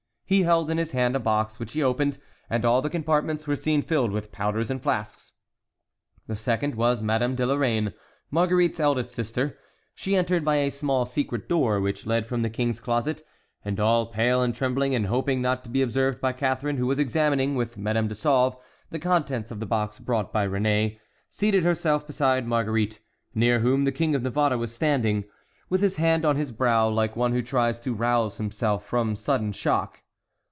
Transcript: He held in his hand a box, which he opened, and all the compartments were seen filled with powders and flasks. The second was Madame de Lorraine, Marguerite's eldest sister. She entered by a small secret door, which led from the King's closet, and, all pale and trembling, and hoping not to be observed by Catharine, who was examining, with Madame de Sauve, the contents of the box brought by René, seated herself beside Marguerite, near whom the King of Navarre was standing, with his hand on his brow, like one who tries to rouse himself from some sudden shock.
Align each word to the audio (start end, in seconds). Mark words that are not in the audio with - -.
He 0.25 0.43
held 0.43 0.71
in 0.71 0.77
his 0.77 0.93
hand 0.93 1.13
a 1.17 1.19
box, 1.19 1.59
which 1.59 1.73
he 1.73 1.83
opened, 1.83 2.17
and 2.49 2.63
all 2.63 2.81
the 2.81 2.89
compartments 2.89 3.47
were 3.47 3.57
seen 3.57 3.81
filled 3.81 4.13
with 4.13 4.31
powders 4.31 4.71
and 4.71 4.81
flasks. 4.81 5.33
The 6.25 6.37
second 6.37 6.75
was 6.75 7.03
Madame 7.03 7.35
de 7.35 7.45
Lorraine, 7.45 7.93
Marguerite's 8.29 8.79
eldest 8.79 9.13
sister. 9.13 9.57
She 9.93 10.15
entered 10.15 10.45
by 10.45 10.55
a 10.55 10.71
small 10.71 11.05
secret 11.05 11.49
door, 11.49 11.81
which 11.81 12.05
led 12.05 12.25
from 12.27 12.43
the 12.43 12.49
King's 12.49 12.79
closet, 12.79 13.23
and, 13.65 13.77
all 13.77 14.05
pale 14.05 14.41
and 14.41 14.55
trembling, 14.55 14.95
and 14.95 15.07
hoping 15.07 15.41
not 15.41 15.65
to 15.65 15.69
be 15.69 15.81
observed 15.81 16.21
by 16.21 16.31
Catharine, 16.31 16.77
who 16.77 16.87
was 16.87 16.97
examining, 16.97 17.55
with 17.55 17.75
Madame 17.77 18.07
de 18.07 18.15
Sauve, 18.15 18.55
the 18.89 18.99
contents 18.99 19.51
of 19.51 19.59
the 19.59 19.65
box 19.65 19.99
brought 19.99 20.31
by 20.31 20.47
René, 20.47 20.97
seated 21.29 21.65
herself 21.65 22.07
beside 22.07 22.47
Marguerite, 22.47 23.01
near 23.35 23.59
whom 23.59 23.83
the 23.83 23.91
King 23.91 24.15
of 24.15 24.21
Navarre 24.23 24.57
was 24.57 24.73
standing, 24.73 25.25
with 25.67 25.81
his 25.81 25.97
hand 25.97 26.23
on 26.23 26.37
his 26.37 26.53
brow, 26.53 26.87
like 26.87 27.17
one 27.17 27.33
who 27.33 27.41
tries 27.41 27.81
to 27.81 27.93
rouse 27.93 28.37
himself 28.37 28.85
from 28.85 29.13
some 29.17 29.21
sudden 29.21 29.51
shock. 29.51 30.03